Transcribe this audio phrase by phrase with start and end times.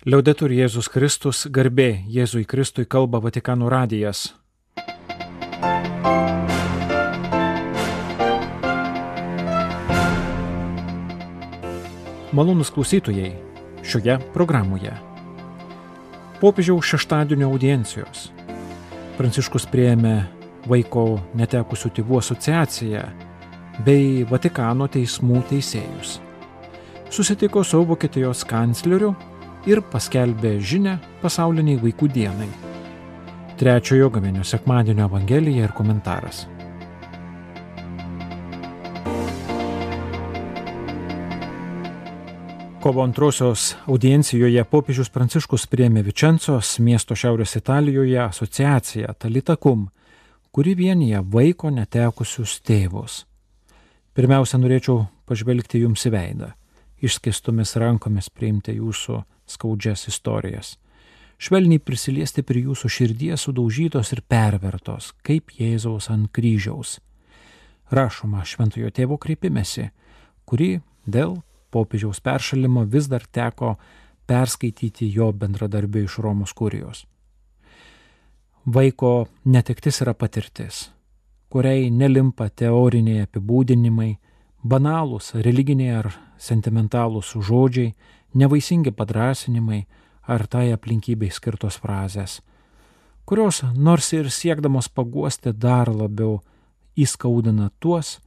[0.00, 4.30] Liaudetur Jėzus Kristus, garbė Jėzui Kristui kalba Vatikano radijas.
[12.32, 13.34] Malonus klausytojai
[13.84, 14.96] šioje programoje.
[16.40, 18.30] Popiežiaus šeštadienio audiencijos.
[19.20, 20.16] Pranciškus prieėmė
[20.64, 23.04] vaiko netekusių tėvų asociaciją
[23.84, 26.22] bei Vatikano teismų teisėjus.
[27.12, 29.12] Susitiko su Vokietijos kancleriu
[29.68, 32.48] ir paskelbė žinę pasauliniai vaikų dienai.
[33.60, 36.46] Trečiojo gaminio sekmadienio evangelija ir komentaras.
[42.80, 49.90] Kovo antrosios audiencijoje popiežius Pranciškus priėmė Vičencos miesto Šiaurės Italijoje asociaciją Talitakum,
[50.48, 53.26] kuri vienyje vaiko netekusius tėvus.
[54.16, 56.48] Pirmiausia, norėčiau pažvelgti jums į veidą,
[57.04, 59.20] išskistomis rankomis priimti jūsų
[59.50, 60.76] skaudžias istorijas.
[61.40, 66.98] Švelniai prisiliesti prie jūsų širdies sudaužytos ir pervertos, kaip Jėzaus ant kryžiaus.
[67.90, 69.88] Rašoma šventojo tėvo kreipimėsi,
[70.44, 71.38] kurį dėl
[71.72, 73.76] popiežiaus peršalimo vis dar teko
[74.28, 77.06] perskaityti jo bendradarbio iš Romos kurijos.
[78.66, 80.90] Vaiko netektis yra patirtis,
[81.50, 84.10] kuriai nelimpa teoriniai apibūdinimai,
[84.62, 87.94] banalūs religiniai ar sentimentalūs žodžiai,
[88.34, 89.84] nevaisingi padrasinimai
[90.28, 92.40] ar tai aplinkybei skirtos frazės,
[93.26, 96.40] kurios nors ir siekdamos paguosti dar labiau
[96.96, 98.18] įskaudina tuos,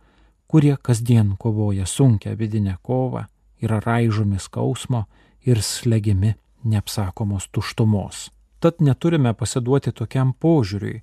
[0.47, 3.27] kurie kasdien kovoja sunkia vidinė kova
[3.63, 5.05] yra raižomi skausmo
[5.45, 8.29] ir slegiami neapsakomos tuštumos.
[8.59, 11.01] Tad neturime pasiduoti tokiam požiūriui,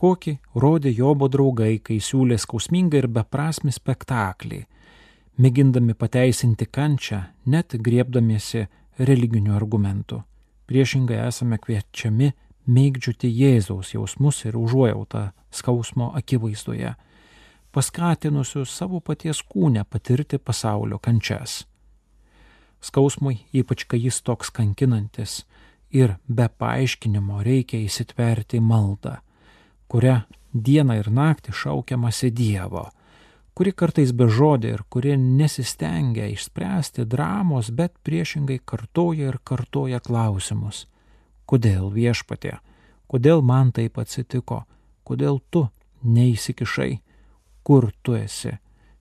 [0.00, 4.62] kokį rodė Jobo draugai, kai siūlė skausmingą ir beprasmį spektaklį,
[5.38, 8.66] mėgindami pateisinti kančią, net griebdamiesi
[8.98, 10.22] religinių argumentų.
[10.68, 12.32] Priešingai esame kviečiami
[12.68, 16.92] mėgdžiuti Jėzaus jausmus ir užuojautą skausmo akivaizdoje,
[17.72, 21.62] paskatinusius savo paties kūnę patirti pasaulio kančias
[22.80, 25.42] skausmui, ypač kai jis toks kankinantis
[25.90, 29.18] ir be paaiškinimo reikia įsitverti maldą,
[29.88, 30.22] kuria
[30.52, 32.88] dieną ir naktį šaukiamasi Dievo,
[33.58, 40.84] kuri kartais be žodė ir kuri nesistengia išspręsti dramos, bet priešingai kartoja ir kartoja klausimus.
[41.42, 42.60] Kodėl viešpatė,
[43.10, 44.60] kodėl man taip atsitiko,
[45.02, 45.64] kodėl tu
[46.06, 47.00] neįsikišai,
[47.66, 48.54] kur tu esi,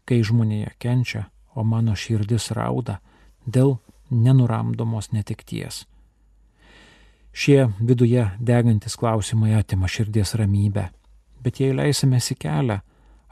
[0.09, 2.97] kai žmonėje kenčia, o mano širdis rauda,
[3.45, 3.77] dėl
[4.09, 5.83] nenuramdomos netikties.
[7.29, 10.89] Šie viduje degantis klausimai atima širdies ramybę,
[11.45, 12.81] bet jei leisimės į kelią,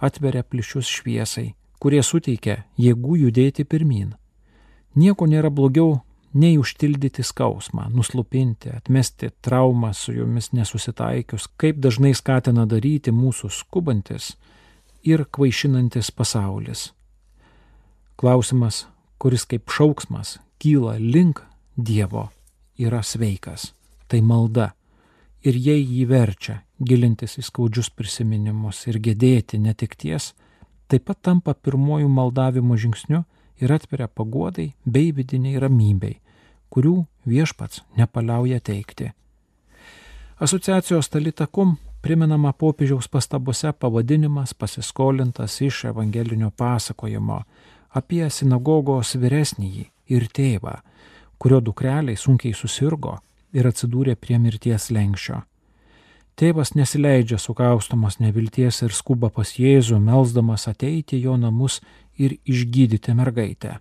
[0.05, 4.13] atveria plyšius šviesai, kurie suteikia jėgų judėti pirmin.
[4.95, 5.99] Nieko nėra blogiau
[6.35, 14.33] nei užtildyti skausmą, nuslupinti, atmesti traumą su jomis nesusitaikius, kaip dažnai skatina daryti mūsų skubantis
[15.03, 16.89] ir kvaišinantis pasaulis.
[18.19, 18.85] Klausimas,
[19.19, 21.43] kuris kaip šauksmas kyla link
[21.75, 22.29] Dievo,
[22.79, 23.73] yra sveikas.
[24.07, 24.69] Tai malda.
[25.45, 30.33] Ir jei jį verčia gilintis į skaudžius prisiminimus ir gedėti netikties,
[30.87, 33.23] taip pat tampa pirmojų maldavimo žingsniu
[33.61, 36.19] ir atveria paguodai bei vidiniai ramybei,
[36.69, 39.11] kurių viešpats nepaliauja teikti.
[40.39, 47.39] Asociacijos talitakum priminama popiežiaus pastabose pavadinimas pasiskolintas iš evangelinio pasakojimo
[47.95, 50.75] apie sinagogos vyresnįjį ir tėvą,
[51.39, 53.15] kurio dukreliai sunkiai susirgo
[53.55, 55.39] ir atsidūrė prie mirties lenkščio.
[56.35, 61.79] Tėvas nesileidžia sukaustomas nevilties ir skuba pas Jėzų, melzdamas ateiti jo namus
[62.19, 63.77] ir išgydyti mergaitę.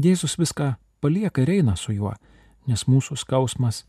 [0.00, 0.74] Jėzus viską
[1.04, 2.14] palieka ir eina su juo,
[2.64, 3.84] nes mūsų skausmas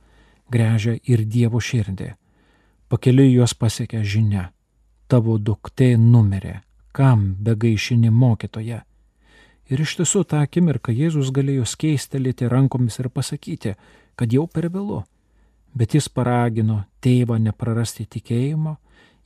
[0.52, 2.10] grežia ir Dievo širdį.
[2.92, 4.50] Pakeliui juos pasiekia žinia.
[5.08, 6.60] Tavo duktė numirė.
[6.92, 8.82] Kam begaišini mokytoje?
[9.72, 13.78] Ir iš tiesų tą akimirką Jėzus galėjo skeistelėti rankomis ir pasakyti,
[14.20, 15.06] kad jau per vėlu.
[15.74, 18.76] Bet jis paragino tėvą neprarasti tikėjimo,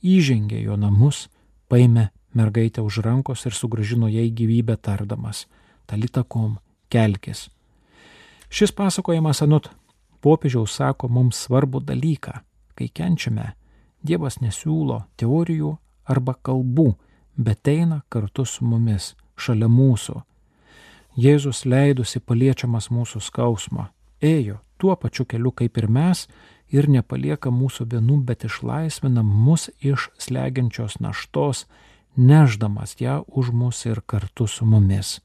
[0.02, 1.26] įžengė jo namus,
[1.68, 5.46] paėmė mergaitę už rankos ir sugražino jai gyvybę tardamas-
[5.88, 6.58] talitakom,
[6.90, 7.48] kelkis.
[8.48, 9.70] Šis pasakojimas anot
[10.20, 12.40] popiežiaus sako mums svarbu dalyką.
[12.74, 13.52] Kai kenčiame,
[14.04, 16.94] Dievas nesiūlo teorijų arba kalbų,
[17.36, 20.22] bet eina kartu su mumis, šalia mūsų
[21.16, 23.86] Jėzus leidusi paliečiamas mūsų skausmo,
[24.20, 26.26] ėjo tuo pačiu keliu kaip ir mes
[26.72, 31.66] ir nepalieka mūsų vienų, bet išlaisvina mus iš slegiančios naštos,
[32.16, 35.20] neždamas ją už mus ir kartu su mumis.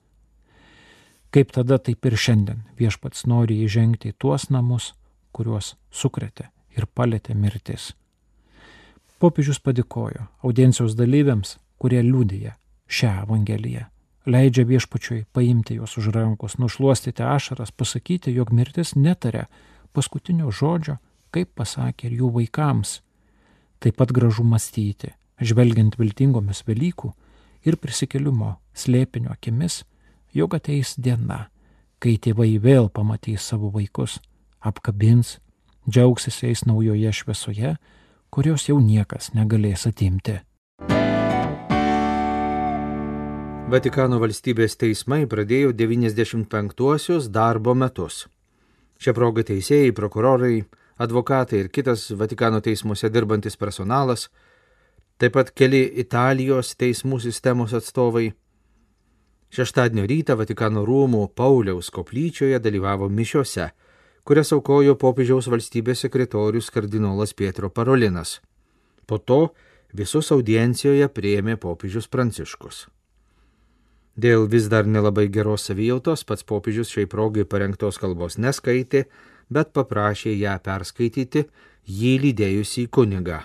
[1.32, 4.92] Kaip tada, taip ir šiandien viešpats nori įžengti į tuos namus,
[5.32, 7.94] kuriuos sukretė ir palėtė mirtis.
[9.22, 12.58] Popiežius padėkojo audiencijos dalyviams, kurie liūdėja
[12.92, 13.88] šią evangeliją.
[14.26, 19.48] Leidžia viešpačiui paimti juos už rankos, nušuostyti ašaras, pasakyti, jog mirtis netarė
[19.94, 21.00] paskutinio žodžio,
[21.34, 23.00] kaip pasakė ir jų vaikams.
[23.82, 27.10] Taip pat gražu mąstyti, žvelgiant viltingomis Velykų
[27.66, 29.82] ir prisikėlimo slėpinio akimis,
[30.38, 31.48] jog ateis diena,
[31.98, 34.20] kai tėvai vėl pamatys savo vaikus,
[34.62, 35.40] apkabins,
[35.90, 37.76] džiaugsis jais naujoje šviesoje,
[38.30, 40.38] kurios jau niekas negalės atimti.
[43.72, 48.26] Vatikano valstybės teismai pradėjo 95-uosius darbo metus.
[49.00, 50.58] Šią progą teisėjai, prokurorai,
[51.00, 54.28] advokatai ir kitas Vatikano teismuose dirbantis personalas,
[55.16, 58.34] taip pat keli Italijos teismų sistemos atstovai
[59.56, 63.72] Šeštadienio rytą Vatikano rūmų Pauliaus koplyčioje dalyvavo mišiose,
[64.28, 68.42] kurias aukojo popiežiaus valstybės sekretorius kardinolas Pietro Parolinas.
[69.08, 69.46] Po to
[69.96, 72.90] visus audiencijoje prieėmė popiežius Pranciškus.
[74.16, 79.06] Dėl vis dar nelabai geros savijautos pats popiežius šiai progai parengtos kalbos neskaitė,
[79.50, 81.46] bet paprašė ją perskaityti
[81.88, 83.42] jį lydėjusį kunigą.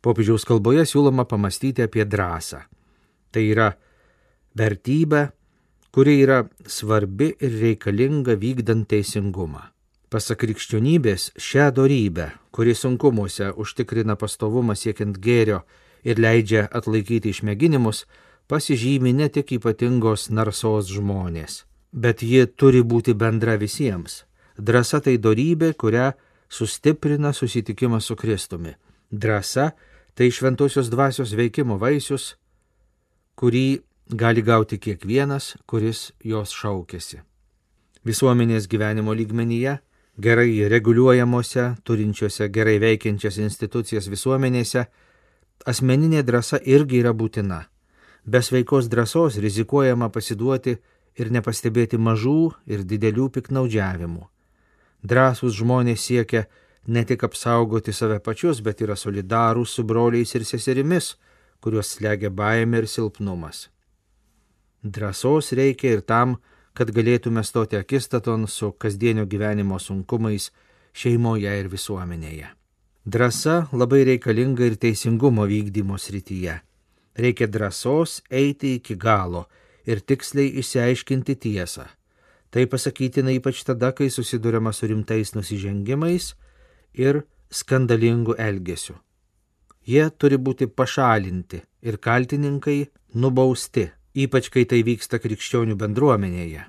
[0.00, 2.62] Popiežiaus kalboje siūloma pamastyti apie drąsą.
[3.30, 3.68] Tai yra
[4.56, 5.28] vertybę,
[5.92, 9.60] kuri yra svarbi ir reikalinga vykdant teisingumą.
[10.10, 15.60] Pasak krikščionybės, šią darybę, kuri sunkumuose užtikrina pastovumą siekiant gėrio
[16.02, 18.06] ir leidžia atlaikyti išmėginimus,
[18.50, 21.62] pasižymi ne tik ypatingos narsos žmonės,
[21.92, 24.24] bet ji turi būti bendra visiems.
[24.58, 26.10] Drasa tai darybė, kurią
[26.50, 28.74] sustiprina susitikimas su Kristumi.
[29.10, 29.70] Drasa
[30.18, 32.34] tai šventosios dvasios veikimo vaisius,
[33.38, 33.80] kurį
[34.10, 37.22] gali gauti kiekvienas, kuris jos šaukėsi.
[38.04, 39.78] Visuomenės gyvenimo lygmenyje,
[40.18, 44.86] gerai reguliuojamuose, turinčiose gerai veikiančias institucijas visuomenėse,
[45.70, 47.66] asmeninė drąsa irgi yra būtina.
[48.26, 50.76] Be sveikos drąsos rizikuojama pasiduoti
[51.16, 54.26] ir nepastebėti mažų ir didelių piknaudžiavimų.
[55.02, 56.44] Drąsūs žmonės siekia
[56.86, 61.14] ne tik apsaugoti save pačius, bet yra solidarūs su broliais ir seserimis,
[61.60, 63.68] kuriuos slegia baimė ir silpnumas.
[64.82, 66.38] Drąsos reikia ir tam,
[66.72, 70.50] kad galėtume stoti akistaton su kasdienio gyvenimo sunkumais
[70.92, 72.48] šeimoje ir visuomenėje.
[73.04, 76.60] Drąsa labai reikalinga ir teisingumo vykdymo srityje.
[77.16, 79.46] Reikia drąsos eiti iki galo
[79.86, 81.86] ir tiksliai išsiaiškinti tiesą.
[82.50, 86.34] Tai pasakytina ypač tada, kai susidurima su rimtais nusižengimais
[86.94, 88.98] ir skandalingu elgesiu.
[89.86, 92.80] Jie turi būti pašalinti ir kaltininkai
[93.14, 96.64] nubausti ypač kai tai vyksta krikščionių bendruomenėje.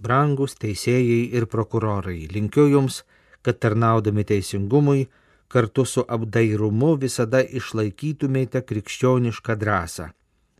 [0.00, 3.04] Brangus teisėjai ir prokurorai, linkiu jums,
[3.42, 5.06] kad tarnaudami teisingumui
[5.48, 10.10] kartu su apdairumu visada išlaikytumėte krikščionišką drąsą.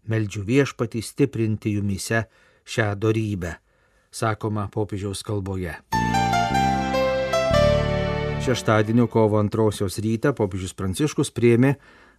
[0.07, 2.27] Meldžiu viešpatį stiprinti jumise
[2.67, 3.57] šią darybę,
[4.11, 5.75] sakoma popiežiaus kalboje.
[8.47, 11.73] Šeštadienio kovo antrosios rytą popiežius Pranciškus priemė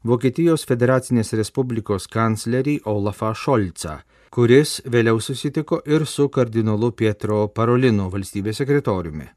[0.03, 3.95] Vokietijos Federacinės Respublikos kanclerį Olafą Šolcą,
[4.35, 9.29] kuris vėliau susitiko ir su kardinolu Pietro Parolinu valstybės sekretoriumi.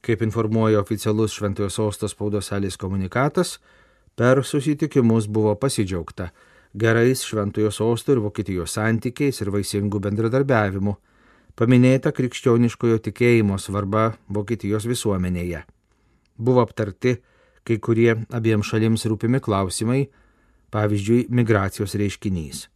[0.00, 3.58] Kaip informuoja oficialus Šventojo Sostos spaudos salės komunikatas,
[4.16, 6.30] per susitikimus buvo pasidžiaugta
[6.74, 10.94] gerais Šventojo Sosto ir Vokietijos santykiais ir vaisingų bendradarbiavimų,
[11.58, 15.64] paminėta krikščioniškojo tikėjimo svarba Vokietijos visuomenėje.
[16.38, 17.18] Buvo aptarti
[17.66, 20.04] kai kurie abiem šalims rūpimi klausimai,
[20.70, 22.68] pavyzdžiui, migracijos reiškinys.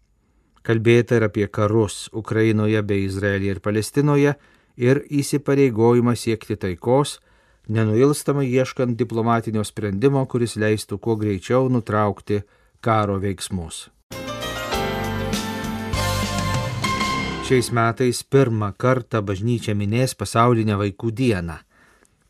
[0.65, 4.35] Kalbėta ir apie karus Ukrainoje bei Izraelyje ir Palestinoje
[4.77, 7.19] ir įsipareigojimą siekti taikos,
[7.69, 12.43] nenuilstamai ieškant diplomatinio sprendimo, kuris leistų kuo greičiau nutraukti
[12.81, 13.89] karo veiksmus.
[17.45, 21.59] Šiais metais pirmą kartą bažnyčia minės pasaulinę vaikų dieną.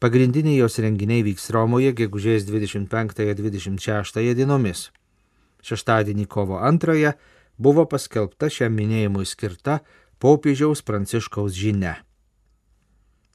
[0.02, 4.90] Pagrindiniai jos renginiai vyks Romoje gegužės 25-26 dienomis.
[5.62, 7.12] Šeštadienį kovo 2
[7.56, 9.78] buvo paskelbta šiam minėjimui skirta
[10.18, 11.94] popiežiaus pranciškaus žinia.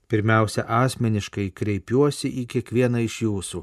[0.09, 3.59] Pirmiausia, asmeniškai kreipiuosi į kiekvieną iš jūsų,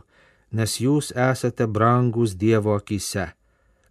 [0.54, 3.32] nes jūs esate brangus Dievo akise,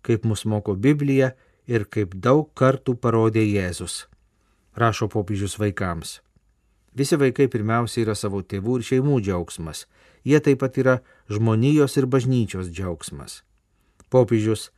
[0.05, 1.33] kaip mus moko Biblija
[1.67, 4.05] ir kaip daug kartų parodė Jėzus,
[4.79, 6.21] rašo popiežius vaikams.
[6.95, 9.83] Visi vaikai pirmiausia yra savo tėvų ir šeimų džiaugsmas.
[10.23, 13.41] Jie taip pat yra žmonijos ir bažnyčios džiaugsmas.
[14.07, 14.69] Popiežius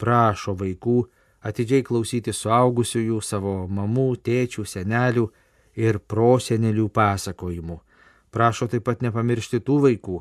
[0.00, 1.02] prašo vaikų
[1.44, 5.28] atidžiai klausyti suaugusiųjų, savo mamų, tėčių, senelių
[5.76, 7.78] ir prosenelių pasakojimų.
[8.32, 10.18] Prašo taip pat nepamiršti tų vaikų,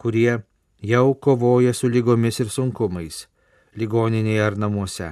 [0.00, 0.40] kurie
[0.80, 3.26] jau kovoja su lygomis ir sunkumais,
[3.76, 5.10] ligoninėje ar namuose.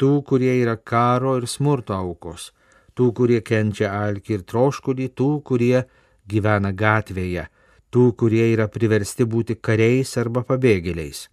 [0.00, 2.50] Tų, kurie yra karo ir smurto aukos,
[2.96, 5.84] tų, kurie kenčia alkį ir troškulį, tų, kurie
[6.30, 7.46] gyvena gatvėje,
[7.92, 11.26] tų, kurie yra priversti būti kariais arba pabėgėliais,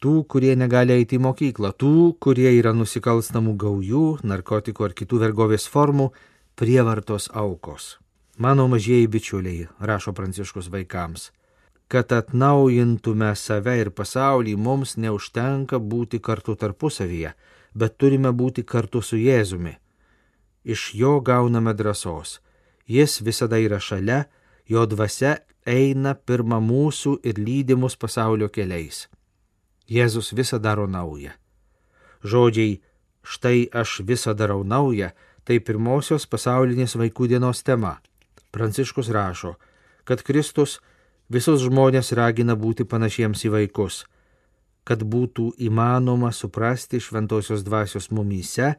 [0.00, 5.68] tų, kurie negali eiti į mokyklą, tų, kurie yra nusikalstamų gaujų, narkotikų ar kitų vergovės
[5.68, 6.10] formų,
[6.60, 7.98] prievartos aukos.
[8.36, 11.30] Mano mažieji bičiuliai, rašo pranciškus vaikams,
[11.88, 17.30] kad atnaujintume save ir pasaulį, mums neužtenka būti kartu tarpusavyje,
[17.74, 19.72] bet turime būti kartu su Jėzumi.
[20.64, 22.42] Iš jo gauname drąsos.
[22.84, 24.26] Jis visada yra šalia,
[24.68, 29.06] jo dvasia eina pirma mūsų ir lydimus pasaulio keliais.
[29.88, 31.32] Jėzus visą daro naują.
[32.20, 32.82] Žodžiai
[33.24, 35.08] štai aš visą darau naują
[35.44, 37.98] tai pirmosios pasaulinės vaikų dienos tema.
[38.50, 39.54] Pranciškus rašo,
[40.04, 40.78] kad Kristus
[41.30, 44.04] visus žmonės ragina būti panašiems į vaikus,
[44.84, 48.74] kad būtų įmanoma suprasti šventosios dvasios mumyse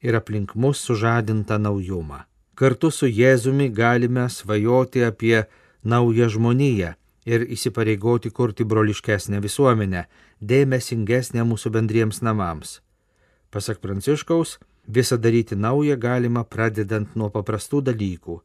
[0.00, 2.24] ir aplink mus sužadintą naujumą.
[2.54, 5.44] Kartu su Jėzumi galime svajoti apie
[5.84, 10.04] naują žmoniją ir įsipareigoti kurti broliškesnę visuomenę,
[10.40, 12.80] dėmesingesnę mūsų bendriems namams.
[13.50, 14.58] Pasak Pranciškaus,
[14.88, 18.36] visą daryti naują galima pradedant nuo paprastų dalykų,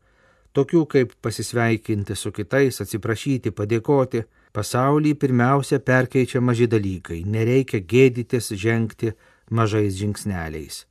[0.55, 4.25] tokių kaip pasisveikinti su kitais, atsiprašyti, padėkoti.
[4.55, 9.11] Pasaulį pirmiausia perkeičia maži dalykai, nereikia gėdytis žengti
[9.51, 10.85] mažais žingsneliais.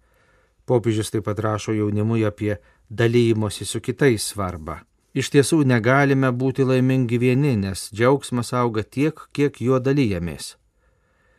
[0.68, 2.58] Popiežius taip pat rašo jaunimui apie
[2.90, 4.82] dalymosi su kitais svarbą.
[5.14, 10.56] Iš tiesų negalime būti laimingi vieni, nes džiaugsmas auga tiek, kiek juo dalyjamės.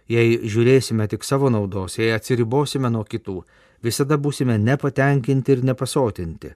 [0.07, 3.41] Jei žiūrėsime tik savo naudos, jei atsiribosime nuo kitų,
[3.85, 6.53] visada būsime nepatenkinti ir nepasotinti.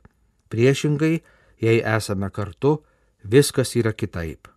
[0.49, 1.19] Priešingai,
[1.61, 2.79] jei esame kartu,
[3.23, 4.47] viskas yra kitaip.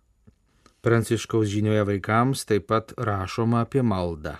[0.83, 4.35] Pranciškaus žinioje vaikams taip pat rašoma apie maldą.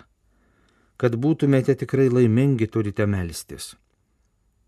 [0.99, 3.73] Kad būtumėte tikrai laimingi, turite melstis.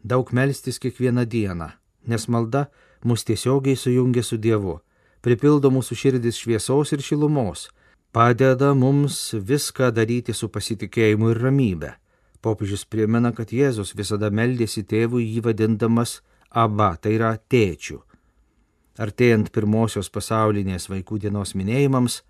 [0.03, 1.69] Daug melstis kiekvieną dieną,
[2.07, 2.67] nes malda
[3.03, 4.79] mus tiesiogiai sujungia su Dievu,
[5.25, 7.69] pripildo mūsų širdis šviesos ir šilumos,
[8.15, 11.91] padeda mums viską daryti su pasitikėjimu ir ramybė.
[12.45, 16.19] Popiežius primena, kad Jėzus visada meldėsi tėvui jį vadindamas
[16.53, 17.97] Aba, tai yra tėčių.
[19.01, 22.21] Artėjant pirmosios pasaulinės vaikų dienos minėjimams,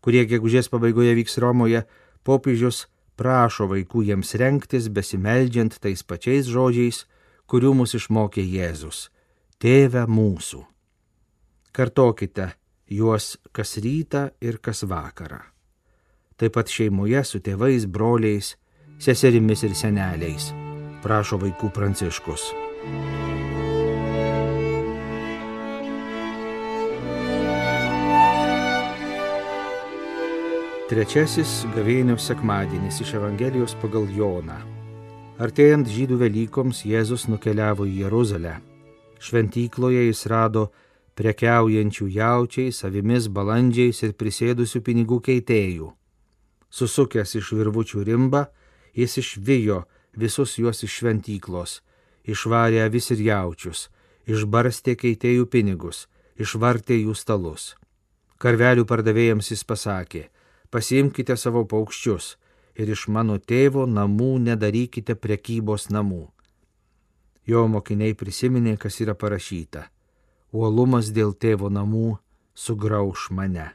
[0.00, 1.84] kurie gegužės pabaigoje vyks Romoje,
[2.24, 2.86] popiežius
[3.20, 7.04] prašo vaikų jiems renktis besimeldžiant tais pačiais žodžiais,
[7.46, 9.10] kurių mus išmokė Jėzus
[9.60, 10.64] Tėve mūsų.
[11.72, 12.50] Kartokite
[12.90, 15.40] juos kas rytą ir kas vakarą.
[16.36, 18.56] Taip pat šeimoje su tėvais, broliais,
[18.98, 20.50] seserimis ir seneliais,
[21.02, 22.50] prašo vaikų pranciškus.
[30.90, 34.60] Trečiasis gavėnių sekmadienis iš Evangelijos pagal Joną.
[35.42, 38.60] Artėjant žydų Velykoms Jėzus nukeliavo į Jeruzalę
[39.24, 40.68] Šventykloje jis rado
[41.16, 45.92] prekiaujančių jaučiais, avimis, balandžiais ir prisėdusių pinigų keitėjų.
[46.68, 48.44] Susukęs iš virvučių rimbą,
[48.94, 49.82] jis išvijo
[50.16, 51.80] visus juos iš šventyklos,
[52.24, 53.88] išvarė avis ir jaučius,
[54.26, 56.06] išbarstė keitėjų pinigus,
[56.40, 57.74] išvartė jų stalus.
[58.38, 60.28] Karvelių pardavėjams jis pasakė,
[60.70, 62.34] pasiimkite savo paukščius
[62.74, 66.26] ir iš mano tėvo namų nedarykite prekybos namų.
[67.46, 69.84] Jo mokiniai prisiminė, kas yra parašyta.
[70.54, 72.16] Uolumas dėl tėvo namų
[72.54, 73.74] sugrauž mane.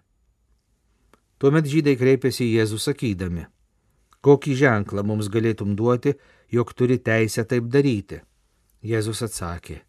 [1.39, 3.45] Tuomet žydai kreipėsi į Jėzų sakydami,
[4.25, 6.15] kokį ženklą mums galėtum duoti,
[6.51, 8.21] jog turi teisę taip daryti.
[8.83, 9.81] Jėzus atsakė,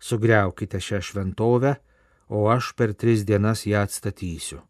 [0.00, 1.74] sugriaukite šią šventovę,
[2.28, 4.62] o aš per tris dienas ją atstatysiu.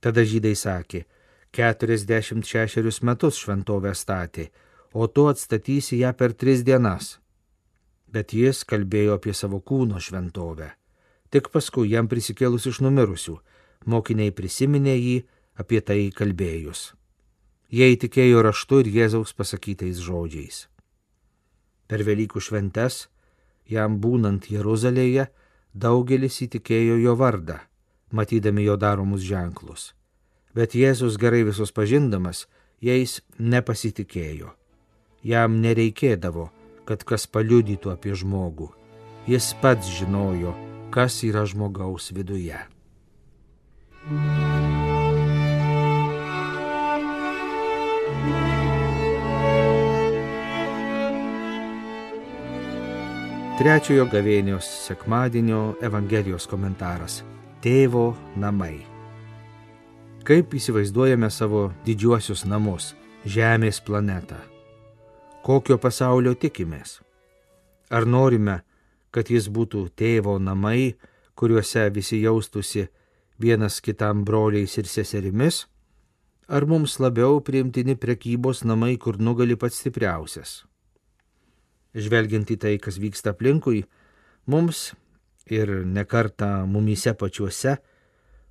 [0.00, 1.04] Tada žydai sakė,
[1.54, 4.50] keturiasdešimt šešerius metus šventovę statė,
[4.92, 7.16] o tu atstatysi ją per tris dienas
[8.14, 10.70] bet jis kalbėjo apie savo kūno šventovę.
[11.34, 13.38] Tik paskui jam prisikėlus iš numirusių,
[13.90, 15.16] mokiniai prisiminė jį
[15.58, 16.92] apie tai kalbėjus.
[17.74, 20.68] Jie įtikėjo raštu ir Jėzaus pasakytais žodžiais.
[21.90, 23.08] Per Velykų šventes,
[23.66, 25.26] jam būnant Jeruzalėje,
[25.74, 27.58] daugelis įtikėjo jo vardą,
[28.14, 29.90] matydami jo daromus ženklus.
[30.54, 32.46] Bet Jėzus gerai visus pažindamas,
[32.78, 34.54] jais nepasitikėjo.
[35.26, 36.50] Jam nereikėdavo,
[36.86, 38.70] kad kas paliudytų apie žmogų.
[39.26, 40.54] Jis pats žinojo,
[40.94, 42.60] kas yra žmogaus viduje.
[53.54, 57.20] Trečiojo gavėnios sekmadienio Evangelijos komentaras-
[57.62, 58.80] Tėvo namai.
[60.26, 62.96] Kaip įsivaizduojame savo didžiuosius namus-
[63.36, 64.40] Žemės planetą?
[65.44, 66.98] Kokio pasaulio tikimės?
[67.90, 68.62] Ar norime,
[69.12, 70.96] kad jis būtų tėvo namai,
[71.36, 72.88] kuriuose visi jaustųsi
[73.38, 75.66] vienas kitam broliais ir seserimis?
[76.48, 80.64] Ar mums labiau priimtini prekybos namai, kur nugali pats stipriausias?
[81.94, 83.84] Žvelgiant į tai, kas vyksta aplinkui,
[84.46, 84.92] mums
[85.50, 87.78] ir nekarta mumyse pačiuose,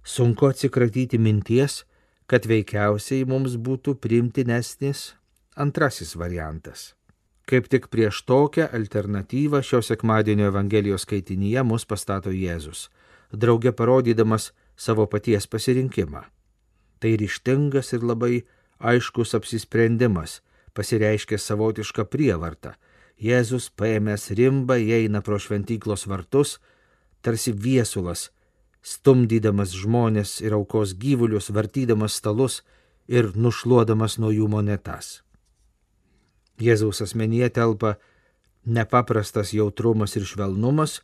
[0.04, 1.84] sunku atsikratyti minties,
[2.28, 5.14] kad veikiausiai mums būtų primtinesnis
[5.60, 6.94] antrasis variantas.
[7.44, 12.88] Kaip tik prieš tokią alternatyvą šio sekmadienio Evangelijos skaitinyje mus pastato Jėzus,
[13.34, 16.24] drauge parodydamas savo paties pasirinkimą.
[17.04, 18.46] Tai ryštingas ir labai
[18.80, 20.40] aiškus apsisprendimas,
[20.74, 22.78] pasireiškia savotišką prievartą,
[23.22, 26.58] Jėzus paėmęs rimbą įeina pro šventyklos vartus,
[27.22, 28.32] tarsi viesulas,
[28.84, 32.64] stumdydamas žmonės ir aukos gyvulius, vartydamas stalus
[33.08, 35.22] ir nušluodamas nuo jų monetas.
[36.60, 37.96] Jėzaus asmenyje telpa
[38.66, 41.02] nepaprastas jautrumas ir švelnumas,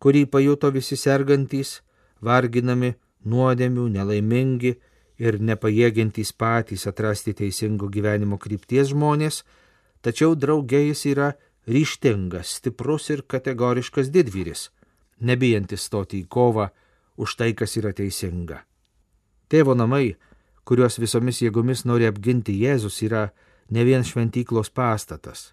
[0.00, 1.80] kurį pajuto visi sergantys,
[2.20, 4.74] varginami, nuodėmių, nelaimingi
[5.20, 9.42] ir nepajėgiantys patys atrasti teisingo gyvenimo krypties žmonės,
[10.00, 11.32] tačiau draugė jis yra
[11.70, 14.68] ryštingas, stiprus ir kategoriškas didvyris,
[15.20, 16.70] nebijantis stoti į kovą
[17.20, 18.64] už tai, kas yra teisinga.
[19.50, 20.16] Tėvo namai,
[20.64, 23.30] kuriuos visomis jėgomis nori apginti Jėzus, yra
[23.70, 25.50] ne vien šventyklos pastatas,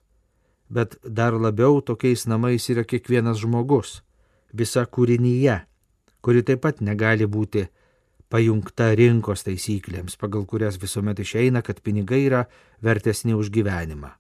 [0.70, 4.02] bet dar labiau tokiais namais yra kiekvienas žmogus,
[4.54, 5.60] visa kūrinyje,
[6.22, 7.68] kuri taip pat negali būti
[8.30, 12.46] pajungta rinkos taisyklėms, pagal kurias visuomet išeina, kad pinigai yra
[12.84, 14.12] vertesni už gyvenimą.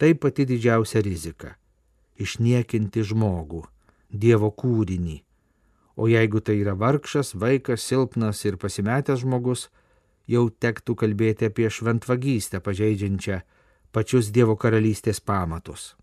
[0.00, 1.50] Tai pati didžiausia rizika-
[2.24, 3.66] išniekinti žmogų,
[4.08, 5.20] Dievo kūrinį.
[5.96, 9.68] O jeigu tai yra vargšas, vaikas, silpnas ir pasimetęs žmogus,
[10.26, 13.42] jau tektų kalbėti apie šventvagystę pažeidžiančią
[13.92, 15.94] pačius Dievo karalystės pamatus.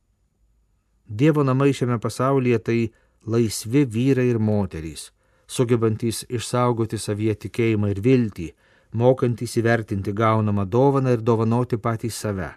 [1.09, 2.91] Dievo namai šiame pasaulyje tai
[3.25, 5.09] laisvi vyrai ir moterys,
[5.47, 8.53] sugebantys išsaugoti savyje tikėjimą ir viltį,
[8.93, 12.53] mokantys įvertinti gaunamą dovaną ir dovanoti patys save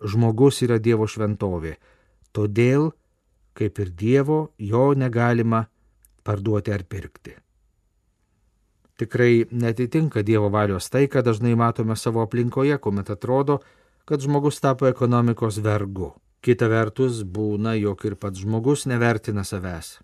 [0.00, 1.76] žmogus yra Dievo šventovė.
[2.36, 2.90] Todėl,
[3.56, 5.66] kaip ir Dievo, jo negalima
[6.26, 7.36] parduoti ar pirkti.
[8.96, 13.60] Tikrai netitinka Dievo valios tai, ką dažnai matome savo aplinkoje, kuomet atrodo,
[14.08, 16.14] kad žmogus tapo ekonomikos vergu.
[16.40, 19.98] Kita vertus būna, jog ir pats žmogus nevertina savęs.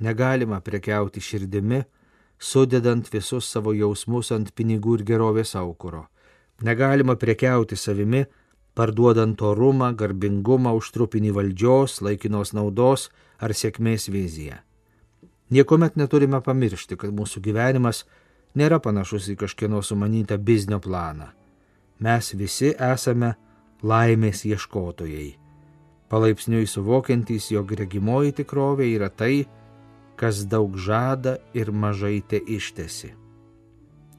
[0.00, 1.82] Negalima prekiauti širdimi,
[2.38, 6.06] sudedant visus savo jausmus ant pinigų ir gerovės aukuro.
[6.62, 8.24] Negalima prekiauti savimi,
[8.74, 14.60] parduodant orumą, garbingumą už trupinį valdžios, laikinos naudos ar sėkmės viziją.
[15.50, 18.04] Niekuomet neturime pamiršti, kad mūsų gyvenimas
[18.54, 21.32] nėra panašus į kažkieno sumanytą biznio planą.
[22.00, 23.34] Mes visi esame
[23.82, 25.32] laimės ieškotojai,
[26.08, 29.46] palaipsniui suvokiantys, jog regimoji tikrovė yra tai,
[30.20, 33.14] kas daug žada ir mažai te ištesi.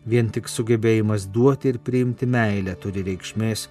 [0.06, 3.68] Vien tik sugebėjimas duoti ir priimti meilę turi reikšmės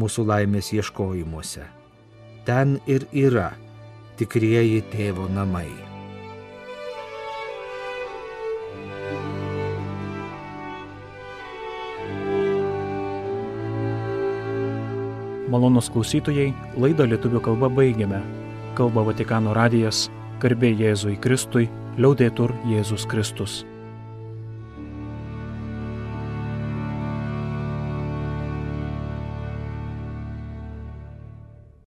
[0.00, 1.64] mūsų laimės ieškojimuose.
[2.44, 3.52] Ten ir yra
[4.18, 5.68] tikrieji tėvo namai.
[15.54, 16.48] Malonus klausytojai,
[16.80, 18.18] laidą lietuvių kalba baigiame.
[18.74, 20.08] Kalba Vatikano radijas,
[20.42, 21.68] garbė Jėzui Kristui,
[22.00, 23.62] liaudėtur Jėzus Kristus.